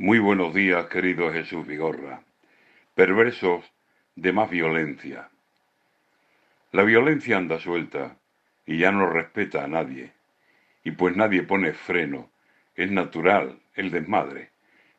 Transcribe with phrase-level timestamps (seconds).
[0.00, 2.22] Muy buenos días, querido Jesús Vigorra.
[2.94, 3.64] Perversos
[4.14, 5.28] de más violencia.
[6.70, 8.16] La violencia anda suelta
[8.64, 10.12] y ya no respeta a nadie.
[10.84, 12.30] Y pues nadie pone freno,
[12.76, 14.50] es natural el desmadre.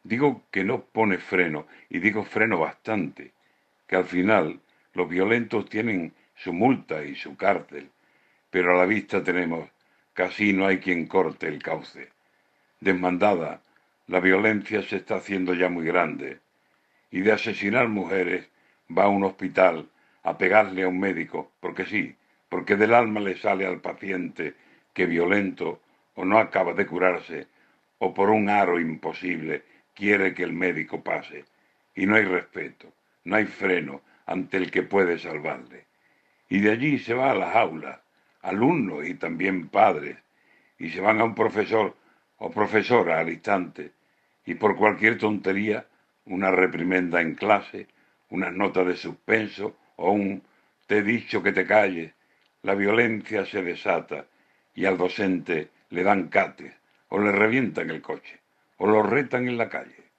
[0.04, 3.32] Digo que no pone freno y digo freno bastante,
[3.88, 4.60] que al final
[4.94, 7.90] los violentos tienen su multa y su cárcel,
[8.50, 9.70] pero a la vista tenemos
[10.12, 12.10] casi no hay quien corte el cauce.
[12.82, 13.62] Desmandada,
[14.10, 16.40] la violencia se está haciendo ya muy grande
[17.12, 18.50] y de asesinar mujeres
[18.90, 19.88] va a un hospital
[20.24, 22.16] a pegarle a un médico, porque sí,
[22.50, 24.56] porque del alma le sale al paciente
[24.94, 25.80] que violento
[26.16, 27.48] o no acaba de curarse
[28.00, 31.46] o por un aro imposible quiere que el médico pase.
[31.94, 32.92] Y no hay respeto,
[33.26, 35.86] no hay freno ante el que puede salvarle.
[36.50, 38.00] Y de allí se va a las aulas,
[38.42, 40.18] alumnos y también padres,
[40.80, 41.96] y se van a un profesor
[42.40, 43.92] o profesora al instante,
[44.46, 45.88] y por cualquier tontería,
[46.26, 47.88] una reprimenda en clase,
[48.30, 50.44] una nota de suspenso o un
[50.88, 52.14] te he dicho que te calles,
[52.64, 54.26] la violencia se desata
[54.74, 56.74] y al docente le dan cates
[57.10, 58.40] o le revientan el coche
[58.78, 60.10] o lo retan en la calle.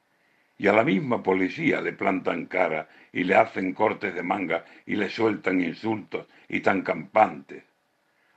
[0.58, 4.96] Y a la misma policía le plantan cara y le hacen cortes de manga y
[4.96, 7.64] le sueltan insultos y tan campantes.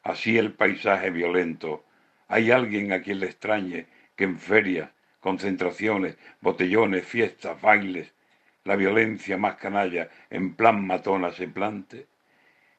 [0.04, 1.86] Así el paisaje violento.
[2.30, 4.90] Hay alguien a quien le extrañe que en ferias
[5.24, 8.12] concentraciones, botellones, fiestas, bailes,
[8.66, 12.08] la violencia más canalla en plan matona se plante,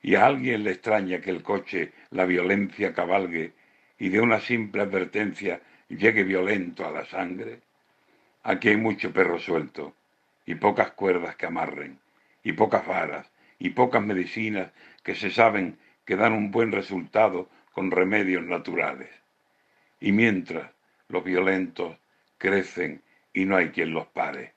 [0.02, 3.54] y a alguien le extraña que el coche la violencia cabalgue
[3.98, 7.60] y de una simple advertencia llegue violento a la sangre.
[8.42, 9.94] Aquí hay mucho perro suelto
[10.44, 11.98] y pocas cuerdas que amarren,
[12.42, 14.70] y pocas varas, y pocas medicinas
[15.02, 19.08] que se saben que dan un buen resultado con remedios naturales.
[19.98, 20.70] Y mientras
[21.08, 21.96] los violentos
[22.38, 24.54] crecen y no hay quien los pare.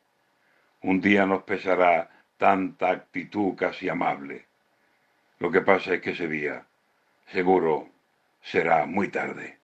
[0.82, 4.46] Un día nos pesará tanta actitud casi amable.
[5.40, 6.66] Lo que pasa es que ese día,
[7.32, 7.90] seguro,
[8.42, 9.58] será muy tarde.